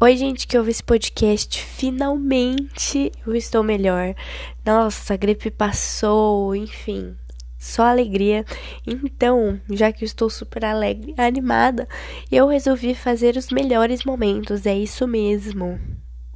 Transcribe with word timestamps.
Oi, 0.00 0.16
gente 0.16 0.46
que 0.46 0.56
ouve 0.56 0.70
esse 0.70 0.82
podcast. 0.84 1.60
Finalmente 1.60 3.10
eu 3.26 3.34
estou 3.34 3.64
melhor. 3.64 4.14
Nossa, 4.64 5.14
a 5.14 5.16
gripe 5.16 5.50
passou, 5.50 6.54
enfim, 6.54 7.16
só 7.58 7.82
alegria. 7.82 8.46
Então, 8.86 9.60
já 9.68 9.90
que 9.90 10.04
eu 10.04 10.06
estou 10.06 10.30
super 10.30 10.64
alegre, 10.64 11.14
animada, 11.16 11.88
eu 12.30 12.46
resolvi 12.46 12.94
fazer 12.94 13.36
os 13.36 13.50
melhores 13.50 14.04
momentos. 14.04 14.66
É 14.66 14.78
isso 14.78 15.04
mesmo. 15.04 15.80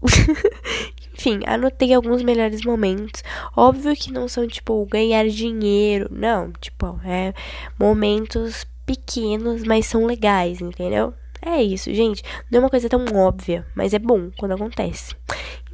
Enfim, 1.14 1.38
anotei 1.46 1.94
alguns 1.94 2.20
melhores 2.24 2.64
momentos. 2.64 3.22
Óbvio 3.56 3.94
que 3.94 4.10
não 4.12 4.26
são 4.26 4.44
tipo 4.44 4.84
ganhar 4.86 5.28
dinheiro, 5.28 6.08
não, 6.10 6.50
tipo, 6.50 6.98
é 7.04 7.32
momentos 7.78 8.66
pequenos, 8.84 9.62
mas 9.62 9.86
são 9.86 10.04
legais, 10.04 10.60
entendeu? 10.60 11.14
É 11.44 11.60
isso, 11.60 11.92
gente. 11.92 12.22
Não 12.50 12.58
é 12.58 12.60
uma 12.62 12.70
coisa 12.70 12.88
tão 12.88 13.04
óbvia, 13.14 13.66
mas 13.74 13.92
é 13.92 13.98
bom 13.98 14.30
quando 14.38 14.52
acontece. 14.52 15.16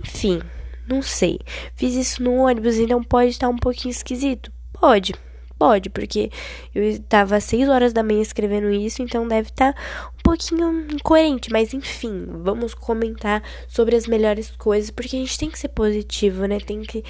Enfim, 0.03 0.41
não 0.89 1.03
sei. 1.03 1.39
Fiz 1.75 1.95
isso 1.95 2.23
no 2.23 2.35
ônibus, 2.35 2.77
então 2.77 3.05
pode 3.05 3.31
estar 3.31 3.49
um 3.49 3.57
pouquinho 3.57 3.93
esquisito? 3.93 4.51
Pode. 4.73 5.15
Pode, 5.59 5.91
porque 5.91 6.31
eu 6.73 6.85
estava 6.85 7.37
às 7.37 7.45
6 7.45 7.69
horas 7.69 7.93
da 7.93 8.03
manhã 8.03 8.23
escrevendo 8.23 8.71
isso, 8.71 9.03
então 9.03 9.27
deve 9.27 9.49
estar 9.49 9.75
um 10.17 10.23
pouquinho 10.23 10.87
incoerente. 10.93 11.51
Mas 11.51 11.75
enfim, 11.75 12.27
vamos 12.45 12.75
comentar 12.75 13.43
sobre 13.67 13.97
as 13.97 14.07
melhores 14.07 14.53
coisas, 14.53 14.91
porque 14.91 15.17
a 15.17 15.19
gente 15.19 15.37
tem 15.37 15.51
que 15.51 15.59
ser 15.59 15.69
positivo, 15.69 16.47
né? 16.47 16.61
Tem 16.61 16.81
que. 16.83 17.05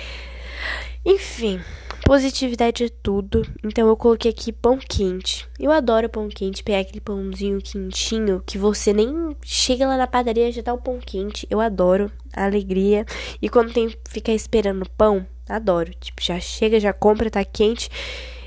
Enfim, 1.05 1.61
Positividade 2.05 2.85
é 2.85 2.89
tudo. 2.89 3.43
Então 3.63 3.87
eu 3.89 3.97
coloquei 3.97 4.31
aqui 4.31 4.53
pão 4.53 4.79
quente. 4.79 5.47
Eu 5.59 5.71
adoro 5.71 6.09
pão 6.09 6.29
quente, 6.29 6.63
pegar 6.63 6.81
aquele 6.81 7.01
pãozinho 7.01 7.61
quentinho 7.61 8.43
que 8.47 8.57
você 8.57 8.93
nem 8.93 9.37
chega 9.43 9.87
lá 9.87 9.97
na 9.97 10.07
padaria 10.07 10.51
já 10.51 10.63
tá 10.63 10.73
o 10.73 10.79
pão 10.79 10.99
quente. 10.99 11.47
Eu 11.51 11.61
adoro 11.61 12.11
a 12.35 12.45
alegria. 12.45 13.05
E 13.43 13.49
quando 13.49 13.73
tem 13.73 13.89
que 13.89 13.99
ficar 14.09 14.33
esperando 14.33 14.89
pão, 14.97 15.27
adoro. 15.49 15.93
Tipo, 16.01 16.23
já 16.23 16.41
chega, 16.41 16.81
já 16.81 16.93
compra, 16.93 17.31
tá 17.31 17.45
quente 17.45 17.91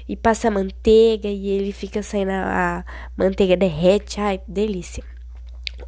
e 0.07 0.15
passa 0.15 0.51
manteiga 0.51 1.29
e 1.29 1.47
ele 1.47 1.71
fica 1.71 2.01
saindo 2.01 2.31
a, 2.31 2.79
a 2.79 2.85
manteiga 3.15 3.55
derrete. 3.55 4.19
Ai, 4.19 4.41
delícia. 4.47 5.10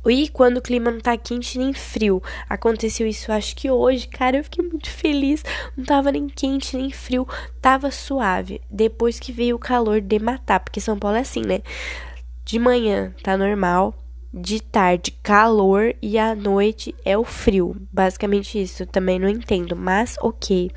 E 0.06 0.30
quando 0.30 0.58
o 0.58 0.62
clima 0.62 0.92
não 0.92 1.00
tá 1.00 1.16
quente 1.18 1.58
nem 1.58 1.74
frio. 1.74 2.22
Aconteceu 2.50 3.08
isso, 3.08 3.32
acho 3.32 3.56
que 3.56 3.70
hoje, 3.70 4.08
cara, 4.08 4.38
eu 4.38 4.44
fiquei 4.44 4.66
muito 4.66 4.90
feliz. 4.90 5.44
Não 5.76 5.86
tava 5.86 6.12
nem 6.12 6.28
quente 6.28 6.76
nem 6.78 6.92
frio, 6.92 7.28
tava 7.62 7.92
suave. 7.92 8.62
Depois 8.70 9.20
que 9.20 9.32
veio 9.32 9.56
o 9.56 9.60
calor 9.60 10.02
de 10.02 10.20
matar, 10.20 10.60
porque 10.60 10.82
São 10.82 10.98
Paulo 10.98 11.18
é 11.18 11.22
assim, 11.22 11.42
né? 11.42 11.62
De 12.46 12.60
manhã 12.60 13.14
tá 13.24 13.38
normal, 13.38 13.94
de 14.34 14.60
tarde 14.60 15.12
calor 15.22 15.94
e 16.02 16.18
à 16.18 16.34
noite 16.34 16.96
é 17.06 17.16
o 17.16 17.24
frio. 17.24 17.76
Basicamente 17.92 18.60
isso, 18.60 18.86
também 18.88 19.20
não 19.20 19.30
entendo, 19.30 19.76
mas 19.76 20.18
ok. 20.20 20.72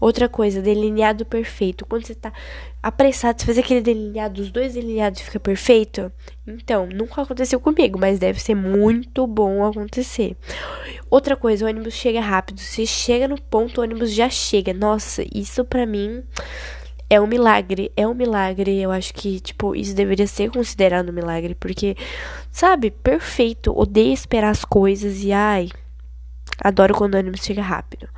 Outra 0.00 0.28
coisa, 0.28 0.60
delineado 0.60 1.24
perfeito. 1.24 1.86
Quando 1.86 2.04
você 2.04 2.16
tá 2.16 2.32
apressado, 2.82 3.40
você 3.40 3.46
faz 3.46 3.58
aquele 3.58 3.80
delineado, 3.80 4.42
os 4.42 4.50
dois 4.50 4.74
delineados 4.74 5.20
fica 5.20 5.38
perfeito. 5.38 6.10
Então, 6.44 6.86
nunca 6.86 7.22
aconteceu 7.22 7.60
comigo, 7.60 7.96
mas 7.96 8.18
deve 8.18 8.40
ser 8.40 8.56
muito 8.56 9.24
bom 9.24 9.64
acontecer. 9.64 10.36
Outra 11.08 11.36
coisa, 11.36 11.64
o 11.64 11.68
ônibus 11.68 11.94
chega 11.94 12.20
rápido. 12.20 12.60
Você 12.60 12.84
chega 12.84 13.28
no 13.28 13.40
ponto, 13.40 13.80
o 13.80 13.84
ônibus 13.84 14.12
já 14.12 14.28
chega. 14.28 14.74
Nossa, 14.74 15.24
isso 15.32 15.64
para 15.64 15.86
mim 15.86 16.24
é 17.08 17.20
um 17.20 17.26
milagre, 17.26 17.92
é 17.96 18.06
um 18.06 18.14
milagre. 18.14 18.80
Eu 18.80 18.90
acho 18.90 19.14
que, 19.14 19.40
tipo, 19.40 19.74
isso 19.74 19.94
deveria 19.94 20.26
ser 20.26 20.50
considerado 20.50 21.10
um 21.10 21.12
milagre, 21.12 21.54
porque, 21.54 21.96
sabe, 22.50 22.90
perfeito. 22.90 23.76
Odeio 23.76 24.12
esperar 24.12 24.50
as 24.50 24.64
coisas 24.64 25.22
e, 25.22 25.32
ai, 25.32 25.68
adoro 26.62 26.94
quando 26.94 27.14
o 27.14 27.18
ônibus 27.18 27.44
chega 27.44 27.62
rápido. 27.62 28.08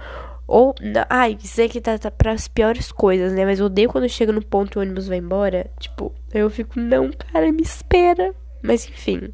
Ou, 0.46 0.74
não, 0.80 1.04
ai, 1.10 1.36
isso 1.42 1.60
aqui 1.60 1.78
tá, 1.78 1.98
tá 1.98 2.10
pras 2.10 2.48
piores 2.48 2.90
coisas, 2.90 3.34
né? 3.34 3.44
Mas 3.44 3.60
odeio 3.60 3.90
quando 3.90 4.08
chega 4.08 4.32
no 4.32 4.42
ponto 4.42 4.76
e 4.76 4.78
o 4.78 4.82
ônibus 4.82 5.06
vai 5.06 5.18
embora. 5.18 5.70
Tipo, 5.78 6.14
eu 6.32 6.48
fico, 6.48 6.80
não, 6.80 7.10
cara, 7.10 7.52
me 7.52 7.62
espera. 7.62 8.34
Mas 8.62 8.88
enfim. 8.88 9.32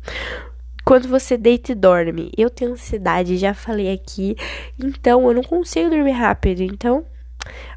Quando 0.85 1.09
você 1.09 1.39
deita 1.39 1.73
e 1.73 1.75
dorme, 1.75 2.31
eu 2.37 2.51
tenho 2.51 2.73
ansiedade, 2.73 3.39
já 3.39 3.55
falei 3.55 3.93
aqui. 3.93 4.37
Então, 4.79 5.27
eu 5.27 5.35
não 5.35 5.43
consigo 5.43 5.89
dormir 5.89 6.11
rápido. 6.11 6.63
Então, 6.63 7.07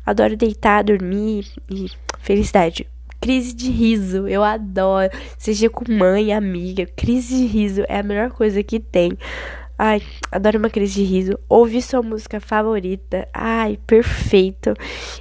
Adoro 0.05 0.35
deitar, 0.35 0.83
dormir 0.83 1.45
e 1.69 1.87
felicidade. 2.19 2.87
Crise 3.19 3.53
de 3.53 3.69
riso, 3.71 4.27
eu 4.27 4.43
adoro. 4.43 5.11
Seja 5.37 5.69
com 5.69 5.91
mãe, 5.91 6.33
amiga, 6.33 6.85
crise 6.85 7.35
de 7.35 7.45
riso 7.45 7.83
é 7.87 7.99
a 7.99 8.03
melhor 8.03 8.29
coisa 8.31 8.61
que 8.61 8.79
tem. 8.79 9.17
Ai, 9.79 10.01
adoro 10.31 10.57
uma 10.57 10.69
crise 10.69 10.95
de 10.95 11.03
riso. 11.03 11.37
Ouvir 11.47 11.81
sua 11.81 12.01
música 12.01 12.39
favorita. 12.39 13.27
Ai, 13.33 13.77
perfeito. 13.85 14.73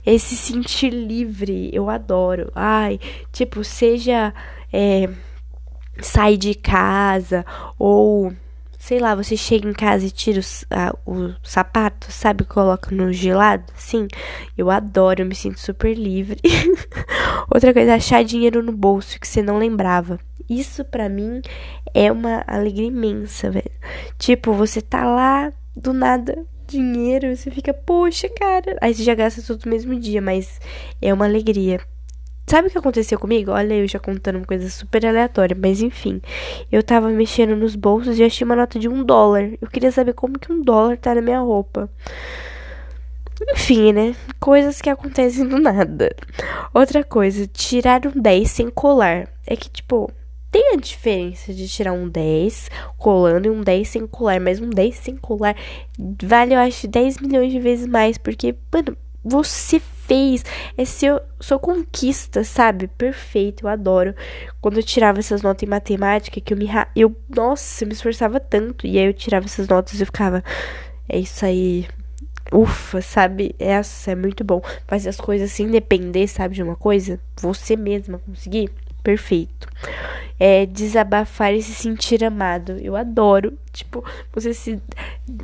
Esse 0.04 0.34
sentir 0.34 0.90
livre, 0.90 1.70
eu 1.72 1.90
adoro. 1.90 2.50
Ai, 2.54 2.98
tipo, 3.32 3.62
seja 3.62 4.32
é, 4.72 5.10
sair 6.00 6.38
de 6.38 6.54
casa 6.54 7.44
ou 7.78 8.32
sei 8.86 9.00
lá, 9.00 9.16
você 9.16 9.36
chega 9.36 9.68
em 9.68 9.72
casa 9.72 10.06
e 10.06 10.12
tira 10.12 10.40
o, 11.04 11.12
o 11.12 11.34
sapato, 11.42 12.06
sabe? 12.12 12.44
Coloca 12.44 12.94
no 12.94 13.12
gelado, 13.12 13.64
sim. 13.74 14.06
Eu 14.56 14.70
adoro, 14.70 15.22
eu 15.22 15.26
me 15.26 15.34
sinto 15.34 15.58
super 15.58 15.92
livre. 15.92 16.40
Outra 17.52 17.74
coisa, 17.74 17.96
achar 17.96 18.22
dinheiro 18.22 18.62
no 18.62 18.70
bolso 18.70 19.18
que 19.18 19.26
você 19.26 19.42
não 19.42 19.58
lembrava. 19.58 20.20
Isso 20.48 20.84
para 20.84 21.08
mim 21.08 21.42
é 21.92 22.12
uma 22.12 22.44
alegria 22.46 22.86
imensa, 22.86 23.50
velho. 23.50 23.72
Tipo, 24.20 24.52
você 24.52 24.80
tá 24.80 25.04
lá, 25.04 25.52
do 25.74 25.92
nada, 25.92 26.46
dinheiro, 26.68 27.34
você 27.34 27.50
fica, 27.50 27.74
poxa, 27.74 28.28
cara. 28.28 28.78
Aí 28.80 28.94
você 28.94 29.02
já 29.02 29.16
gasta 29.16 29.42
tudo 29.42 29.64
no 29.64 29.72
mesmo 29.72 29.98
dia, 29.98 30.22
mas 30.22 30.60
é 31.02 31.12
uma 31.12 31.24
alegria. 31.24 31.80
Sabe 32.48 32.68
o 32.68 32.70
que 32.70 32.78
aconteceu 32.78 33.18
comigo? 33.18 33.50
Olha, 33.50 33.74
eu 33.74 33.88
já 33.88 33.98
contando 33.98 34.36
uma 34.36 34.46
coisa 34.46 34.70
super 34.70 35.04
aleatória, 35.04 35.56
mas 35.60 35.82
enfim. 35.82 36.22
Eu 36.70 36.80
tava 36.80 37.08
mexendo 37.08 37.56
nos 37.56 37.74
bolsos 37.74 38.18
e 38.18 38.22
achei 38.22 38.44
uma 38.44 38.54
nota 38.54 38.78
de 38.78 38.88
um 38.88 39.02
dólar. 39.02 39.50
Eu 39.60 39.68
queria 39.68 39.90
saber 39.90 40.12
como 40.12 40.38
que 40.38 40.52
um 40.52 40.62
dólar 40.62 40.96
tá 40.96 41.12
na 41.12 41.20
minha 41.20 41.40
roupa. 41.40 41.90
Enfim, 43.50 43.92
né? 43.92 44.14
Coisas 44.38 44.80
que 44.80 44.88
acontecem 44.88 45.46
do 45.46 45.58
nada. 45.58 46.14
Outra 46.72 47.02
coisa, 47.02 47.48
tirar 47.48 48.06
um 48.06 48.20
10 48.20 48.48
sem 48.48 48.70
colar. 48.70 49.28
É 49.44 49.56
que, 49.56 49.68
tipo, 49.68 50.08
tem 50.50 50.72
a 50.72 50.76
diferença 50.76 51.52
de 51.52 51.68
tirar 51.68 51.92
um 51.92 52.08
10 52.08 52.70
colando 52.96 53.48
e 53.48 53.50
um 53.50 53.60
10 53.60 53.88
sem 53.88 54.06
colar. 54.06 54.40
Mas 54.40 54.60
um 54.60 54.70
10 54.70 54.94
sem 54.94 55.16
colar 55.16 55.56
vale, 56.22 56.54
eu 56.54 56.60
acho, 56.60 56.86
10 56.86 57.18
milhões 57.18 57.50
de 57.50 57.58
vezes 57.58 57.88
mais. 57.88 58.16
Porque, 58.16 58.54
mano, 58.72 58.96
você 59.24 59.80
fez, 60.06 60.44
é 60.76 60.84
seu, 60.84 61.20
sua 61.40 61.58
conquista, 61.58 62.44
sabe? 62.44 62.86
Perfeito, 62.86 63.64
eu 63.64 63.68
adoro. 63.68 64.14
Quando 64.60 64.78
eu 64.78 64.82
tirava 64.82 65.18
essas 65.18 65.42
notas 65.42 65.62
em 65.62 65.70
matemática, 65.70 66.40
que 66.40 66.52
eu 66.54 66.56
me. 66.56 66.68
Eu, 66.94 67.14
nossa, 67.28 67.84
eu 67.84 67.88
me 67.88 67.94
esforçava 67.94 68.40
tanto. 68.40 68.86
E 68.86 68.98
aí 68.98 69.06
eu 69.06 69.14
tirava 69.14 69.46
essas 69.46 69.68
notas 69.68 69.98
e 69.98 70.02
eu 70.02 70.06
ficava. 70.06 70.42
É 71.08 71.18
isso 71.18 71.44
aí. 71.44 71.86
Ufa, 72.52 73.00
sabe? 73.00 73.54
Essa 73.58 74.12
é 74.12 74.14
muito 74.14 74.44
bom. 74.44 74.62
Fazer 74.86 75.08
as 75.08 75.20
coisas 75.20 75.50
sem 75.50 75.68
depender, 75.68 76.28
sabe, 76.28 76.54
de 76.54 76.62
uma 76.62 76.76
coisa. 76.76 77.20
Você 77.36 77.76
mesma 77.76 78.18
conseguir. 78.18 78.70
Perfeito 79.02 79.68
é, 80.38 80.66
desabafar 80.66 81.54
e 81.54 81.62
se 81.62 81.74
sentir 81.74 82.24
amado. 82.24 82.72
Eu 82.72 82.94
adoro. 82.96 83.54
Tipo, 83.72 84.04
você 84.32 84.54
se 84.54 84.80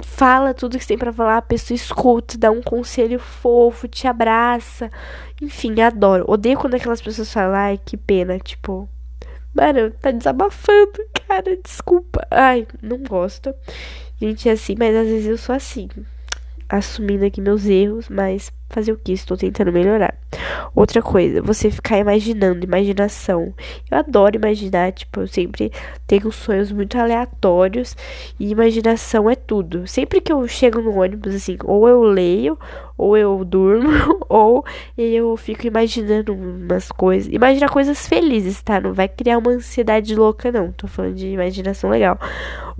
fala 0.03 0.55
tudo 0.55 0.79
que 0.79 0.87
tem 0.87 0.97
para 0.97 1.13
falar, 1.13 1.39
a 1.39 1.43
pessoa 1.43 1.75
escuta, 1.75 2.39
dá 2.39 2.51
um 2.51 2.63
conselho 2.63 3.19
fofo, 3.19 3.89
te 3.89 4.07
abraça. 4.07 4.91
Enfim, 5.41 5.81
adoro. 5.81 6.25
Odeio 6.29 6.59
quando 6.59 6.75
aquelas 6.75 7.03
pessoas 7.03 7.33
falam, 7.33 7.55
ai, 7.55 7.81
que 7.85 7.97
pena, 7.97 8.39
tipo, 8.39 8.89
mano, 9.55 9.91
tá 9.91 10.11
desabafando, 10.11 10.93
cara, 11.27 11.57
desculpa. 11.63 12.27
Ai, 12.31 12.67
não 12.81 12.99
gosto. 12.99 13.55
Gente, 14.21 14.49
é 14.49 14.53
assim, 14.53 14.77
mas 14.79 14.95
às 14.95 15.07
vezes 15.07 15.27
eu 15.27 15.39
sou 15.39 15.55
assim. 15.55 15.89
Assumindo 16.69 17.25
aqui 17.25 17.41
meus 17.41 17.67
erros, 17.67 18.09
mas 18.09 18.53
fazer 18.71 18.93
o 18.93 18.97
que? 18.97 19.13
Estou 19.13 19.37
tentando 19.37 19.73
melhorar. 19.73 20.17
Outra 20.75 21.03
coisa, 21.03 21.43
você 21.43 21.71
ficar 21.71 21.99
imaginando, 21.99 22.65
imaginação. 22.65 23.53
Eu 23.91 23.99
adoro 23.99 24.37
imaginar, 24.37 24.93
tipo, 24.93 25.21
eu 25.21 25.27
sempre 25.27 25.73
tenho 26.07 26.31
sonhos 26.33 26.73
muito 26.73 26.99
aleatórios 26.99 27.97
e 28.39 28.51
imaginação 28.51 29.29
é 29.29 29.35
tudo. 29.35 29.87
Sempre 29.87 30.21
que 30.21 30.33
eu 30.33 30.47
chego 30.49 30.81
no 30.81 30.99
ônibus, 30.99 31.35
assim, 31.35 31.57
ou 31.65 31.89
eu 31.89 32.03
leio, 32.03 32.59
ou 32.97 33.17
eu 33.17 33.45
durmo, 33.45 33.89
ou 34.29 34.65
eu 34.97 35.37
fico 35.37 35.67
imaginando 35.67 36.33
umas 36.33 36.91
coisas. 36.93 37.33
Imagina 37.33 37.69
coisas 37.69 38.07
felizes, 38.07 38.63
tá? 38.63 38.81
Não 38.81 38.93
vai 38.93 39.09
criar 39.09 39.39
uma 39.39 39.51
ansiedade 39.51 40.15
louca, 40.15 40.53
não. 40.53 40.71
Tô 40.73 40.87
falando 40.87 41.15
de 41.15 41.27
imaginação 41.29 41.91
legal. 41.91 42.19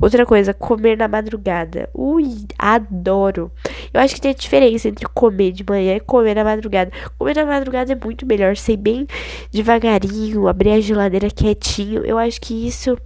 Outra 0.01 0.25
coisa, 0.25 0.55
comer 0.55 0.97
na 0.97 1.09
madrugada. 1.09 1.89
Ui, 1.95 2.47
adoro. 2.59 3.51
Eu 3.93 4.01
acho 4.01 4.15
que 4.15 4.21
tem 4.21 4.31
a 4.31 4.35
diferença 4.35 4.89
entre 4.89 5.07
comer 5.09 5.53
de 5.53 5.65
manhã 5.69 5.97
e 5.97 6.01
comer 6.01 6.35
na 6.35 6.45
madrugada. 6.45 6.91
Comer 7.19 7.37
na 7.37 7.45
madrugada 7.45 7.72
é 7.77 7.95
muito 7.95 8.27
melhor, 8.27 8.57
ser 8.57 8.77
bem 8.77 9.07
devagarinho, 9.51 10.49
abrir 10.49 10.73
a 10.73 10.81
geladeira 10.81 11.31
quietinho. 11.31 12.05
Eu 12.05 12.19
acho 12.19 12.41
que 12.41 12.67
isso 12.67 12.97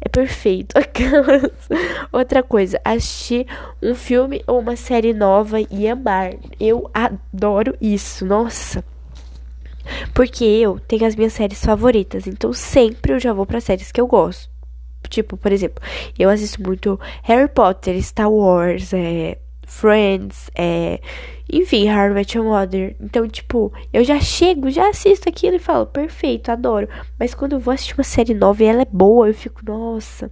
é 0.00 0.08
perfeito. 0.08 0.74
Outra 2.12 2.42
coisa, 2.42 2.80
assistir 2.84 3.46
um 3.82 3.94
filme 3.94 4.42
ou 4.46 4.60
uma 4.60 4.76
série 4.76 5.12
nova 5.12 5.58
e 5.60 5.88
amar. 5.88 6.34
Eu 6.58 6.90
adoro 6.94 7.76
isso. 7.80 8.24
Nossa. 8.24 8.84
Porque 10.14 10.44
eu 10.44 10.78
tenho 10.80 11.06
as 11.06 11.16
minhas 11.16 11.32
séries 11.32 11.64
favoritas, 11.64 12.26
então 12.26 12.52
sempre 12.52 13.12
eu 13.12 13.20
já 13.20 13.32
vou 13.32 13.46
para 13.46 13.60
séries 13.60 13.90
que 13.90 14.00
eu 14.00 14.06
gosto. 14.06 14.48
Tipo, 15.08 15.36
por 15.36 15.50
exemplo, 15.50 15.82
eu 16.18 16.28
assisto 16.30 16.62
muito 16.62 17.00
Harry 17.22 17.48
Potter, 17.48 18.00
Star 18.02 18.30
Wars, 18.30 18.92
é, 18.92 19.38
Friends, 19.70 20.50
é, 20.54 21.00
enfim, 21.50 21.86
Harry 21.86 22.12
Met 22.12 22.36
Your 22.36 22.46
Mother. 22.46 22.96
Então, 23.00 23.26
tipo, 23.28 23.72
eu 23.92 24.02
já 24.02 24.20
chego, 24.20 24.68
já 24.68 24.88
assisto 24.88 25.28
aquilo 25.28 25.56
e 25.56 25.60
falo, 25.60 25.86
perfeito, 25.86 26.50
adoro. 26.50 26.88
Mas 27.18 27.34
quando 27.34 27.52
eu 27.52 27.60
vou 27.60 27.72
assistir 27.72 27.94
uma 27.94 28.04
série 28.04 28.34
nova 28.34 28.62
e 28.62 28.66
ela 28.66 28.82
é 28.82 28.86
boa, 28.90 29.28
eu 29.28 29.34
fico, 29.34 29.60
nossa, 29.64 30.30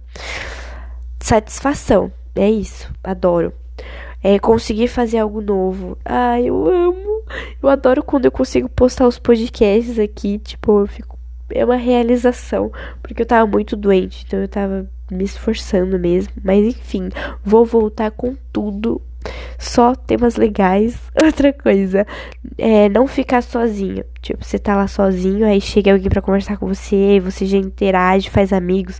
satisfação. 1.19 2.11
É 2.35 2.49
isso, 2.49 2.93
adoro. 3.03 3.53
É 4.21 4.37
conseguir 4.37 4.89
fazer 4.89 5.19
algo 5.19 5.41
novo. 5.41 5.97
Ai, 6.03 6.49
eu 6.49 6.67
amo. 6.67 7.23
Eu 7.63 7.69
adoro 7.69 8.03
quando 8.03 8.25
eu 8.25 8.31
consigo 8.31 8.67
postar 8.67 9.07
os 9.07 9.17
podcasts 9.17 9.97
aqui, 9.97 10.37
tipo, 10.37 10.81
eu 10.81 10.87
fico 10.87 11.17
é 11.51 11.65
uma 11.65 11.77
realização, 11.77 12.71
porque 13.01 13.23
eu 13.23 13.25
tava 13.25 13.49
muito 13.49 13.75
doente, 13.75 14.23
então 14.27 14.39
eu 14.39 14.47
tava 14.47 14.87
me 15.11 15.23
esforçando 15.23 15.97
mesmo, 15.97 16.31
mas 16.43 16.63
enfim, 16.63 17.09
vou 17.43 17.65
voltar 17.65 18.11
com 18.11 18.35
tudo 18.53 19.01
só 19.57 19.95
temas 19.95 20.35
legais. 20.35 20.99
Outra 21.21 21.51
coisa, 21.53 22.05
é 22.57 22.89
não 22.89 23.07
ficar 23.07 23.41
sozinho. 23.41 24.03
Tipo, 24.21 24.43
você 24.43 24.57
tá 24.57 24.75
lá 24.75 24.87
sozinho, 24.87 25.45
aí 25.45 25.61
chega 25.61 25.91
alguém 25.91 26.09
para 26.09 26.21
conversar 26.21 26.57
com 26.57 26.67
você, 26.67 27.19
você 27.19 27.45
já 27.45 27.57
interage, 27.57 28.29
faz 28.29 28.53
amigos. 28.53 28.99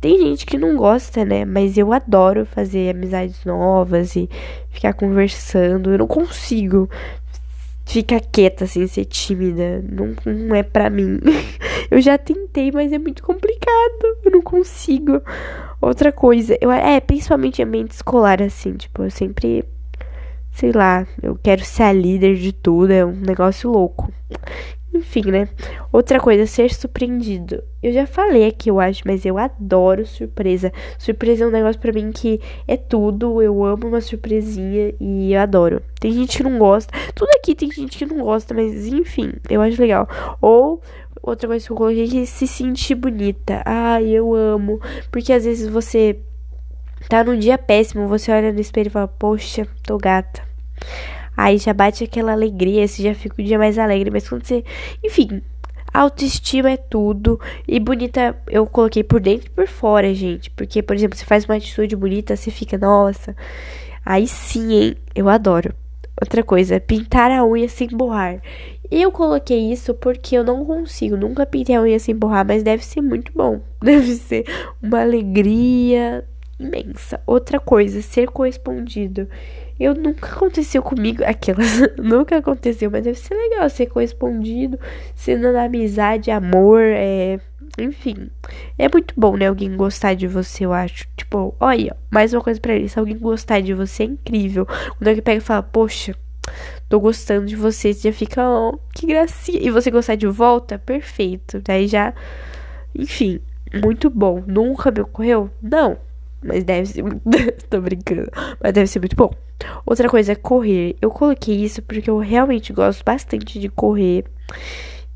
Tem 0.00 0.18
gente 0.20 0.46
que 0.46 0.56
não 0.56 0.76
gosta, 0.76 1.24
né? 1.24 1.44
Mas 1.44 1.76
eu 1.76 1.92
adoro 1.92 2.46
fazer 2.46 2.94
amizades 2.94 3.44
novas 3.44 4.14
e 4.14 4.30
ficar 4.70 4.94
conversando. 4.94 5.90
Eu 5.90 5.98
não 5.98 6.06
consigo 6.06 6.88
ficar 7.88 8.20
quieta, 8.20 8.64
assim, 8.64 8.86
ser 8.86 9.04
tímida. 9.06 9.82
Não, 9.82 10.14
não 10.24 10.54
é 10.54 10.62
pra 10.62 10.90
mim. 10.90 11.18
eu 11.90 12.00
já 12.00 12.18
tentei, 12.18 12.70
mas 12.70 12.92
é 12.92 12.98
muito 12.98 13.22
complicado. 13.22 14.16
Eu 14.24 14.30
não 14.30 14.42
consigo. 14.42 15.22
Outra 15.80 16.12
coisa, 16.12 16.56
eu, 16.60 16.70
é, 16.70 17.00
principalmente 17.00 17.62
ambiente 17.62 17.92
escolar, 17.92 18.42
assim, 18.42 18.74
tipo, 18.74 19.02
eu 19.02 19.10
sempre. 19.10 19.64
Sei 20.50 20.72
lá, 20.72 21.06
eu 21.22 21.38
quero 21.40 21.64
ser 21.64 21.84
a 21.84 21.92
líder 21.92 22.34
de 22.34 22.52
tudo, 22.52 22.92
é 22.92 23.04
um 23.04 23.12
negócio 23.12 23.70
louco. 23.70 24.12
Enfim, 24.92 25.30
né? 25.30 25.48
Outra 25.92 26.18
coisa, 26.18 26.46
ser 26.46 26.72
surpreendido. 26.72 27.62
Eu 27.82 27.92
já 27.92 28.06
falei 28.06 28.46
aqui, 28.46 28.70
eu 28.70 28.80
acho, 28.80 29.02
mas 29.04 29.24
eu 29.24 29.36
adoro 29.36 30.06
surpresa. 30.06 30.72
Surpresa 30.98 31.44
é 31.44 31.46
um 31.46 31.50
negócio 31.50 31.80
para 31.80 31.92
mim 31.92 32.10
que 32.10 32.40
é 32.66 32.76
tudo. 32.76 33.42
Eu 33.42 33.64
amo 33.64 33.86
uma 33.86 34.00
surpresinha 34.00 34.94
e 34.98 35.34
eu 35.34 35.40
adoro. 35.40 35.82
Tem 36.00 36.12
gente 36.12 36.38
que 36.38 36.42
não 36.42 36.58
gosta. 36.58 36.92
Tudo 37.14 37.28
aqui 37.36 37.54
tem 37.54 37.70
gente 37.70 37.98
que 37.98 38.06
não 38.06 38.24
gosta, 38.24 38.54
mas 38.54 38.86
enfim, 38.86 39.34
eu 39.48 39.60
acho 39.60 39.80
legal. 39.80 40.08
Ou 40.40 40.82
outra 41.22 41.48
coisa 41.48 41.64
que 41.64 41.72
eu 41.72 41.76
coloquei 41.76 42.22
é 42.22 42.24
se 42.24 42.46
sentir 42.46 42.94
bonita. 42.94 43.62
Ai, 43.64 44.08
eu 44.08 44.34
amo. 44.34 44.80
Porque 45.12 45.32
às 45.32 45.44
vezes 45.44 45.68
você 45.68 46.18
tá 47.08 47.22
num 47.22 47.38
dia 47.38 47.58
péssimo, 47.58 48.08
você 48.08 48.32
olha 48.32 48.52
no 48.52 48.60
espelho 48.60 48.88
e 48.88 48.90
fala, 48.90 49.08
poxa, 49.08 49.66
tô 49.86 49.98
gata. 49.98 50.42
Aí 51.38 51.56
já 51.56 51.72
bate 51.72 52.02
aquela 52.02 52.32
alegria, 52.32 52.88
você 52.88 53.00
já 53.00 53.14
fica 53.14 53.40
o 53.40 53.44
dia 53.44 53.56
mais 53.56 53.78
alegre. 53.78 54.10
Mas 54.10 54.28
quando 54.28 54.44
você. 54.44 54.64
Enfim, 55.04 55.40
autoestima 55.94 56.72
é 56.72 56.76
tudo. 56.76 57.38
E 57.66 57.78
bonita 57.78 58.36
eu 58.48 58.66
coloquei 58.66 59.04
por 59.04 59.20
dentro 59.20 59.46
e 59.46 59.50
por 59.50 59.68
fora, 59.68 60.12
gente. 60.12 60.50
Porque, 60.50 60.82
por 60.82 60.96
exemplo, 60.96 61.16
você 61.16 61.24
faz 61.24 61.44
uma 61.44 61.54
atitude 61.54 61.94
bonita, 61.94 62.34
você 62.34 62.50
fica, 62.50 62.76
nossa. 62.76 63.36
Aí 64.04 64.26
sim, 64.26 64.72
hein? 64.72 64.96
Eu 65.14 65.28
adoro. 65.28 65.72
Outra 66.20 66.42
coisa, 66.42 66.80
pintar 66.80 67.30
a 67.30 67.46
unha 67.46 67.68
sem 67.68 67.86
borrar. 67.86 68.42
Eu 68.90 69.12
coloquei 69.12 69.70
isso 69.70 69.94
porque 69.94 70.36
eu 70.36 70.42
não 70.42 70.64
consigo, 70.64 71.16
nunca 71.16 71.46
pintei 71.46 71.76
a 71.76 71.82
unha 71.82 72.00
sem 72.00 72.16
borrar, 72.16 72.44
mas 72.44 72.64
deve 72.64 72.84
ser 72.84 73.00
muito 73.00 73.30
bom. 73.32 73.60
Deve 73.80 74.14
ser 74.16 74.44
uma 74.82 75.02
alegria 75.02 76.24
imensa. 76.58 77.20
Outra 77.26 77.60
coisa, 77.60 78.02
ser 78.02 78.28
correspondido. 78.28 79.28
Eu 79.78 79.94
nunca 79.94 80.26
aconteceu 80.32 80.82
comigo 80.82 81.22
aquelas, 81.24 81.80
nunca 81.96 82.38
aconteceu, 82.38 82.90
mas 82.90 83.04
deve 83.04 83.18
ser 83.18 83.34
legal 83.34 83.70
ser 83.70 83.86
correspondido, 83.86 84.78
sendo 85.14 85.52
na 85.52 85.64
amizade, 85.64 86.32
amor, 86.32 86.82
é, 86.82 87.38
enfim. 87.78 88.28
É 88.76 88.88
muito 88.92 89.14
bom, 89.16 89.36
né, 89.36 89.46
alguém 89.46 89.76
gostar 89.76 90.14
de 90.14 90.26
você, 90.26 90.64
eu 90.66 90.72
acho. 90.72 91.06
Tipo, 91.16 91.54
olha, 91.60 91.96
mais 92.10 92.32
uma 92.34 92.42
coisa 92.42 92.60
para 92.60 92.74
ele, 92.74 92.88
se 92.88 92.98
alguém 92.98 93.16
gostar 93.18 93.60
de 93.60 93.72
você 93.72 94.02
é 94.02 94.06
incrível. 94.06 94.66
Quando 94.66 95.08
alguém 95.08 95.22
pega 95.22 95.38
e 95.38 95.40
fala: 95.40 95.62
"Poxa, 95.62 96.16
tô 96.88 96.98
gostando 96.98 97.46
de 97.46 97.54
você", 97.54 97.94
você 97.94 98.08
já 98.08 98.12
fica, 98.12 98.42
oh, 98.48 98.78
que 98.92 99.06
gracinha. 99.06 99.60
E 99.62 99.70
você 99.70 99.90
gostar 99.92 100.16
de 100.16 100.26
volta, 100.26 100.78
perfeito. 100.78 101.60
Daí 101.60 101.86
já, 101.86 102.12
enfim, 102.94 103.40
muito 103.84 104.10
bom. 104.10 104.42
Nunca 104.46 104.90
me 104.90 105.00
ocorreu? 105.02 105.50
Não, 105.62 105.98
mas 106.42 106.64
deve 106.64 106.86
ser 106.86 107.02
muito. 107.02 107.22
Tô 107.68 107.80
brincando. 107.80 108.30
Mas 108.62 108.72
deve 108.72 108.86
ser 108.86 109.00
muito 109.00 109.16
bom. 109.16 109.30
Outra 109.84 110.08
coisa 110.08 110.32
é 110.32 110.34
correr. 110.34 110.96
Eu 111.00 111.10
coloquei 111.10 111.56
isso 111.56 111.82
porque 111.82 112.08
eu 112.08 112.18
realmente 112.18 112.72
gosto 112.72 113.04
bastante 113.04 113.58
de 113.58 113.68
correr. 113.68 114.24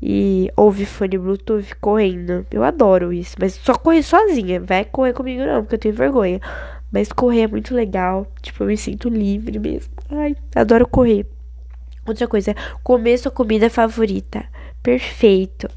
E 0.01 0.51
ouvir 0.57 0.85
fone 0.85 1.17
Bluetooth 1.17 1.75
correndo. 1.79 2.45
Eu 2.51 2.63
adoro 2.63 3.13
isso. 3.13 3.35
Mas 3.39 3.53
só 3.53 3.73
correr 3.73 4.03
sozinha. 4.03 4.59
Vai 4.59 4.83
correr 4.83 5.13
comigo 5.13 5.45
não, 5.45 5.61
porque 5.61 5.75
eu 5.75 5.79
tenho 5.79 5.95
vergonha. 5.95 6.41
Mas 6.91 7.11
correr 7.11 7.41
é 7.41 7.47
muito 7.47 7.73
legal. 7.73 8.27
Tipo, 8.41 8.63
eu 8.63 8.67
me 8.67 8.77
sinto 8.77 9.07
livre 9.07 9.57
mesmo. 9.59 9.93
Ai, 10.09 10.35
adoro 10.55 10.87
correr. 10.87 11.25
Outra 12.05 12.27
coisa, 12.27 12.53
comer 12.83 13.17
sua 13.17 13.31
comida 13.31 13.69
favorita. 13.69 14.45
Perfeito. 14.81 15.69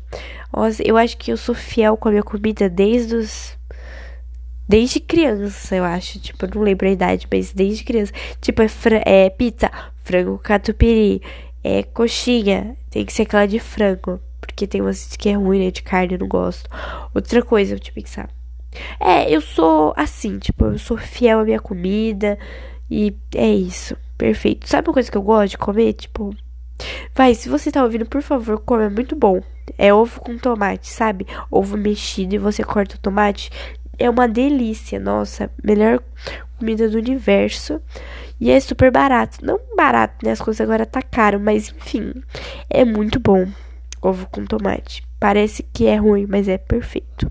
Nossa, 0.53 0.83
eu 0.85 0.97
acho 0.97 1.17
que 1.17 1.31
eu 1.31 1.37
sou 1.37 1.55
fiel 1.55 1.97
com 1.97 2.09
a 2.09 2.11
minha 2.11 2.23
comida 2.23 2.69
desde 2.69 3.15
os 3.15 3.56
Desde 4.69 4.99
criança, 4.99 5.77
eu 5.77 5.85
acho. 5.85 6.19
Tipo, 6.19 6.45
eu 6.45 6.51
não 6.55 6.63
lembro 6.63 6.89
a 6.89 6.91
idade, 6.91 7.27
mas 7.33 7.53
desde 7.53 7.85
criança. 7.85 8.13
Tipo, 8.41 8.63
é, 8.63 8.69
é 9.05 9.31
pizza, 9.31 9.71
frango 10.03 10.39
catupiry, 10.39 11.23
é 11.63 11.83
coxinha. 11.83 12.77
Tem 12.91 13.05
que 13.05 13.13
ser 13.13 13.23
aquela 13.23 13.47
de 13.47 13.59
frango. 13.61 14.21
Porque 14.41 14.67
tem 14.67 14.81
umas 14.81 15.17
que 15.17 15.29
é 15.29 15.35
ruim, 15.35 15.65
né? 15.65 15.71
De 15.71 15.83
carne, 15.83 16.15
eu 16.15 16.19
não 16.19 16.29
gosto. 16.29 16.69
Outra 17.15 17.43
coisa, 17.43 17.75
eu 17.75 17.81
te 17.81 17.93
pensar. 17.93 18.29
É, 19.01 19.31
eu 19.31 19.41
sou 19.41 19.95
assim, 19.97 20.39
tipo, 20.39 20.67
eu 20.67 20.79
sou 20.79 20.99
fiel 20.99 21.41
à 21.41 21.45
minha 21.45 21.61
comida. 21.61 22.39
E 22.91 23.15
é 23.35 23.49
isso. 23.49 23.97
Perfeito. 24.19 24.69
Sabe 24.69 24.89
uma 24.89 24.95
coisa 24.95 25.11
que 25.11 25.17
eu 25.17 25.23
gosto 25.23 25.53
de 25.53 25.59
comer? 25.59 25.93
Tipo. 25.93 26.35
Vai, 27.15 27.35
se 27.35 27.49
você 27.49 27.71
tá 27.71 27.83
ouvindo, 27.83 28.07
por 28.07 28.23
favor, 28.23 28.59
come. 28.61 28.85
É 28.85 28.91
muito 28.91 29.15
bom. 29.15 29.41
É 29.79 29.93
ovo 29.93 30.21
com 30.21 30.39
tomate, 30.39 30.89
sabe? 30.89 31.27
Ovo 31.51 31.77
mexido 31.77 32.35
e 32.35 32.39
você 32.39 32.63
corta 32.63 32.97
o 32.97 32.99
tomate 32.99 33.51
é 33.99 34.09
uma 34.09 34.29
delícia, 34.29 34.99
nossa, 34.99 35.51
melhor 35.63 36.03
comida 36.59 36.89
do 36.89 36.99
universo. 36.99 37.81
E 38.41 38.51
é 38.51 38.61
super 38.61 38.91
barato. 38.91 39.39
Não 39.45 39.59
barato, 39.77 40.25
né? 40.25 40.33
As 40.33 40.41
coisas 40.41 40.61
agora 40.61 40.85
tá 40.85 41.01
caro, 41.01 41.41
mas 41.41 41.71
enfim, 41.71 42.13
é 42.69 42.85
muito 42.85 43.19
bom. 43.19 43.47
Ovo 44.03 44.29
com 44.31 44.45
tomate. 44.45 45.03
Parece 45.19 45.63
que 45.63 45.87
é 45.87 45.97
ruim, 45.97 46.27
mas 46.29 46.47
é 46.47 46.59
perfeito. 46.59 47.31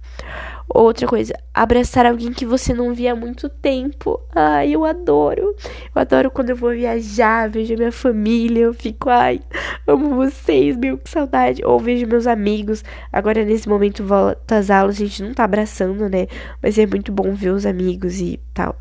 Outra 0.67 1.07
coisa, 1.07 1.33
abraçar 1.53 2.07
alguém 2.07 2.33
que 2.33 2.45
você 2.45 2.73
não 2.73 2.93
via 2.93 3.13
há 3.13 3.15
muito 3.15 3.47
tempo. 3.47 4.19
Ai, 4.33 4.71
eu 4.71 4.83
adoro. 4.83 5.55
Eu 5.95 6.01
adoro 6.01 6.31
quando 6.31 6.49
eu 6.49 6.55
vou 6.55 6.71
viajar, 6.71 7.49
vejo 7.49 7.75
minha 7.75 7.91
família, 7.91 8.63
eu 8.63 8.73
fico, 8.73 9.09
ai, 9.09 9.39
amo 9.87 10.15
vocês, 10.15 10.75
meu, 10.75 10.97
que 10.97 11.09
saudade. 11.09 11.63
Ou 11.63 11.79
vejo 11.79 12.07
meus 12.07 12.25
amigos. 12.25 12.83
Agora, 13.13 13.45
nesse 13.45 13.69
momento, 13.69 14.03
volta 14.03 14.57
às 14.57 14.71
aulas, 14.71 14.95
a 14.95 14.99
gente 14.99 15.21
não 15.23 15.33
tá 15.33 15.43
abraçando, 15.43 16.09
né? 16.09 16.27
Mas 16.61 16.77
é 16.79 16.85
muito 16.87 17.11
bom 17.11 17.33
ver 17.33 17.51
os 17.51 17.65
amigos 17.65 18.19
e 18.19 18.39
tal. 18.53 18.75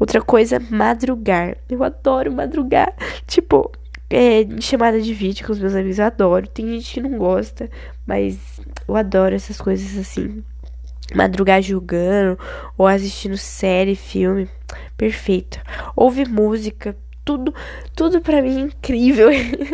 Outra 0.00 0.20
coisa, 0.20 0.60
madrugar. 0.70 1.56
Eu 1.70 1.84
adoro 1.84 2.32
madrugar. 2.32 2.92
Tipo, 3.28 3.70
é, 4.10 4.44
chamada 4.60 5.00
de 5.00 5.14
vídeo 5.14 5.46
com 5.46 5.52
os 5.52 5.58
meus 5.60 5.74
amigos, 5.74 6.00
eu 6.00 6.04
adoro. 6.04 6.48
Tem 6.48 6.66
gente 6.66 6.94
que 6.94 7.00
não 7.00 7.16
gosta, 7.16 7.70
mas 8.04 8.60
eu 8.88 8.96
adoro 8.96 9.34
essas 9.36 9.60
coisas 9.60 9.96
assim 9.96 10.42
madrugar 11.14 11.60
julgando 11.62 12.38
ou 12.76 12.86
assistindo 12.86 13.36
série, 13.36 13.94
filme, 13.94 14.48
perfeito. 14.96 15.60
Ouvir 15.94 16.28
música, 16.28 16.96
tudo, 17.24 17.54
tudo 17.94 18.20
para 18.20 18.42
mim 18.42 18.58
é 18.58 18.60
incrível. 18.62 19.28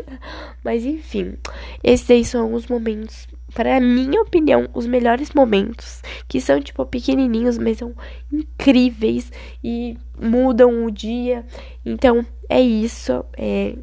Mas 0.64 0.84
enfim, 0.84 1.34
esses 1.82 2.10
aí 2.10 2.24
são 2.24 2.42
alguns 2.42 2.66
momentos, 2.66 3.26
para 3.54 3.80
minha 3.80 4.20
opinião, 4.20 4.68
os 4.74 4.86
melhores 4.86 5.32
momentos, 5.32 6.02
que 6.26 6.40
são 6.40 6.60
tipo 6.60 6.84
pequenininhos, 6.84 7.56
mas 7.56 7.78
são 7.78 7.94
incríveis 8.30 9.32
e 9.64 9.96
mudam 10.20 10.84
o 10.84 10.90
dia. 10.90 11.46
Então, 11.86 12.26
é 12.48 12.60
isso, 12.60 13.24
é 13.36 13.76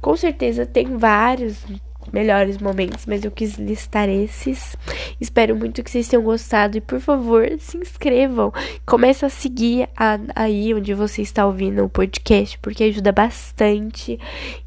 com 0.00 0.16
certeza 0.16 0.66
tem 0.66 0.96
vários 0.96 1.64
melhores 2.12 2.58
momentos, 2.58 3.06
mas 3.06 3.24
eu 3.24 3.30
quis 3.30 3.56
listar 3.56 4.08
esses. 4.08 4.76
Espero 5.20 5.56
muito 5.56 5.82
que 5.82 5.90
vocês 5.90 6.08
tenham 6.08 6.22
gostado 6.22 6.76
e, 6.76 6.80
por 6.80 7.00
favor, 7.00 7.46
se 7.58 7.76
inscrevam. 7.76 8.52
Comece 8.86 9.24
a 9.24 9.28
seguir 9.28 9.88
a, 9.96 10.18
aí 10.34 10.74
onde 10.74 10.94
você 10.94 11.22
está 11.22 11.46
ouvindo 11.46 11.84
o 11.84 11.88
podcast, 11.88 12.58
porque 12.58 12.84
ajuda 12.84 13.12
bastante. 13.12 14.18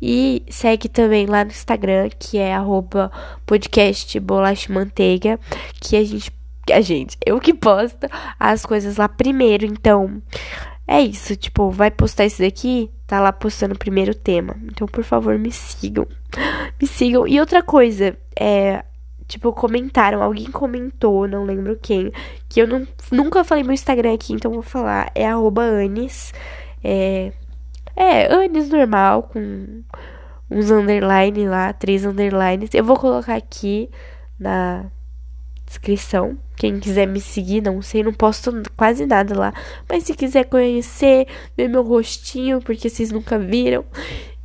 E 0.02 0.44
segue 0.50 0.90
também 0.90 1.26
lá 1.26 1.44
no 1.44 1.52
Instagram, 1.52 2.10
que 2.18 2.38
é 2.38 2.54
arroba 2.54 3.12
podcast 3.46 4.20
manteiga, 4.70 5.40
que 5.80 5.96
a 5.96 6.04
gente 6.04 6.32
a 6.72 6.80
gente, 6.80 7.18
eu 7.26 7.42
que 7.42 7.54
posto 7.54 8.08
as 8.40 8.66
coisas 8.66 8.96
lá 8.96 9.10
primeiro, 9.10 9.66
então 9.66 10.22
é 10.88 11.02
isso, 11.02 11.36
tipo, 11.36 11.70
vai 11.70 11.92
postar 11.92 12.26
isso 12.26 12.42
daqui, 12.42 12.90
tá 13.14 13.22
lá 13.22 13.32
postando 13.32 13.76
o 13.76 13.78
primeiro 13.78 14.16
tema. 14.16 14.56
Então, 14.64 14.88
por 14.88 15.04
favor, 15.04 15.38
me 15.38 15.52
sigam. 15.52 16.08
Me 16.82 16.88
sigam. 16.88 17.28
E 17.28 17.40
outra 17.40 17.62
coisa, 17.62 18.18
é, 18.36 18.84
tipo, 19.28 19.54
comentaram, 19.54 20.24
alguém 20.24 20.50
comentou, 20.50 21.28
não 21.28 21.46
lembro 21.46 21.78
quem, 21.80 22.12
que 22.50 22.60
eu 22.60 22.68
não, 22.68 22.88
nunca 23.12 23.44
falei 23.44 23.64
meu 23.64 23.74
Instagram 23.74 24.16
aqui, 24.16 24.34
então 24.34 24.52
vou 24.52 24.64
falar, 24.64 25.12
é 25.14 25.28
Anis, 25.28 26.34
é, 26.84 27.32
é, 27.96 28.34
Anis 28.34 28.70
normal, 28.70 29.24
com 29.24 29.84
uns 30.50 30.72
underline 30.72 31.48
lá, 31.48 31.72
três 31.72 32.04
underlines. 32.04 32.72
Eu 32.74 32.84
vou 32.84 32.98
colocar 32.98 33.36
aqui 33.36 33.92
na 34.40 34.86
descrição. 35.68 36.36
Quem 36.56 36.80
quiser 36.80 37.08
me 37.08 37.20
seguir, 37.20 37.62
não 37.62 37.82
sei, 37.82 38.04
não 38.04 38.14
posto 38.14 38.52
quase 38.78 39.06
nada 39.06 39.38
lá. 39.38 39.54
Mas 39.90 40.04
se 40.04 40.14
quiser 40.14 40.46
conhecer, 40.46 41.28
ver 41.58 41.68
meu 41.68 41.84
rostinho, 41.84 42.62
porque 42.62 42.90
vocês 42.90 43.12
nunca 43.12 43.38
viram. 43.40 43.84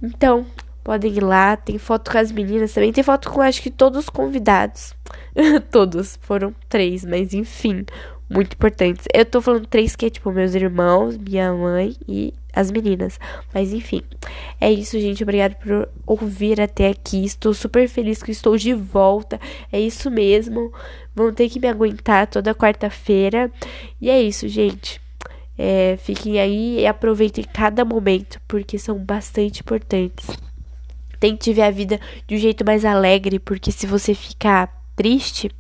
Então, 0.03 0.47
podem 0.83 1.13
ir 1.13 1.23
lá. 1.23 1.57
Tem 1.57 1.79
foto 1.79 2.11
com 2.11 2.19
as 2.19 2.33
meninas 2.33 2.73
também. 2.73 2.93
Tem 2.93 3.05
foto 3.05 3.31
com 3.31 3.41
acho 3.41 3.63
que 3.63 3.71
todos 3.71 4.05
os 4.05 4.09
convidados. 4.09 4.95
todos. 5.71 6.19
Foram 6.23 6.55
três, 6.69 7.05
mas 7.05 7.35
enfim 7.35 7.85
muito 8.29 8.55
importantes. 8.55 9.07
Eu 9.13 9.25
tô 9.25 9.41
falando 9.41 9.67
três 9.67 9.97
que 9.97 10.07
é 10.07 10.11
tipo 10.11 10.31
meus 10.31 10.55
irmãos, 10.55 11.17
minha 11.17 11.53
mãe 11.53 11.97
e 12.07 12.35
as 12.53 12.71
meninas. 12.71 13.19
Mas 13.55 13.73
enfim, 13.73 14.03
é 14.61 14.71
isso, 14.71 14.99
gente. 15.01 15.23
Obrigada 15.23 15.55
por 15.55 15.89
ouvir 16.07 16.61
até 16.61 16.89
aqui. 16.89 17.25
Estou 17.25 17.55
super 17.55 17.89
feliz 17.89 18.23
que 18.23 18.31
estou 18.31 18.57
de 18.57 18.75
volta. 18.75 19.41
É 19.73 19.81
isso 19.81 20.11
mesmo. 20.11 20.73
Vão 21.15 21.33
ter 21.33 21.49
que 21.49 21.59
me 21.59 21.69
aguentar 21.69 22.27
toda 22.27 22.55
quarta-feira. 22.55 23.51
E 24.01 24.11
é 24.11 24.21
isso, 24.21 24.47
gente. 24.49 25.01
É, 25.57 25.97
fiquem 25.97 26.39
aí 26.39 26.81
e 26.81 26.87
aproveitem 26.87 27.45
cada 27.45 27.85
momento, 27.85 28.41
porque 28.47 28.79
são 28.79 28.97
bastante 28.97 29.61
importantes. 29.61 30.29
Tente 31.19 31.53
ver 31.53 31.63
a 31.63 31.71
vida 31.71 31.99
de 32.29 32.37
um 32.37 32.39
jeito 32.39 32.65
mais 32.65 32.85
alegre, 32.85 33.41
porque 33.41 33.73
se 33.73 33.85
você 33.85 34.15
ficar 34.15 34.73
triste, 34.95 35.51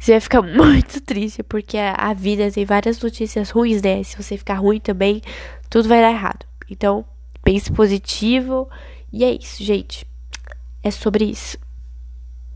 você 0.00 0.12
vai 0.12 0.20
ficar 0.20 0.42
muito 0.42 1.00
triste, 1.02 1.42
porque 1.42 1.76
a, 1.76 2.12
vida 2.14 2.50
tem 2.50 2.64
várias 2.64 3.00
notícias 3.00 3.50
ruins, 3.50 3.82
né? 3.82 4.02
Se 4.02 4.16
você 4.16 4.36
ficar 4.36 4.54
ruim 4.54 4.80
também, 4.80 5.20
tudo 5.68 5.88
vai 5.88 6.00
dar 6.00 6.10
errado. 6.10 6.46
Então, 6.70 7.04
pense 7.44 7.70
positivo. 7.70 8.68
E 9.12 9.24
é 9.24 9.32
isso, 9.32 9.62
gente. 9.62 10.06
É 10.82 10.90
sobre 10.90 11.24
isso. 11.24 11.58